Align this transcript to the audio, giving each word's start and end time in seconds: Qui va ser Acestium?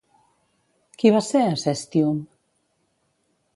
Qui 1.03 1.11
va 1.17 1.21
ser 1.27 1.43
Acestium? 1.51 2.19